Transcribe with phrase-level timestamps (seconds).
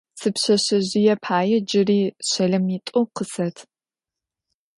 [0.19, 3.57] Сипшъэшъэжъые пае джыри щэлэмитӏу къысэт.